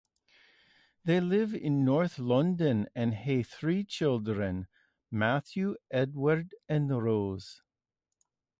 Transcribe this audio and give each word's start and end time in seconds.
They 1.05 1.19
live 1.21 1.53
in 1.53 1.85
north 1.85 2.17
London 2.17 2.87
and 2.95 3.13
have 3.13 3.45
three 3.45 3.83
children: 3.83 4.65
Matthew, 5.11 5.75
Edward 5.91 6.55
and 6.67 6.89
Rose. 7.03 7.61